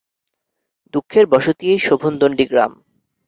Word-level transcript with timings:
দুঃখের 0.93 1.25
বসতি 1.25 1.65
এই 1.73 1.79
শোভনদন্ডী 1.79 2.45
গ্রাম। 2.45 2.71